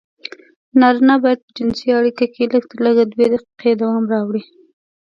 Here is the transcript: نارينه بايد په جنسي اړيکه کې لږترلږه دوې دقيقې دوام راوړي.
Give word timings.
نارينه 0.79 1.15
بايد 1.23 1.39
په 1.45 1.51
جنسي 1.57 1.87
اړيکه 1.99 2.25
کې 2.33 2.51
لږترلږه 2.53 3.03
دوې 3.13 3.25
دقيقې 3.33 3.71
دوام 3.81 4.03
راوړي. 4.13 4.43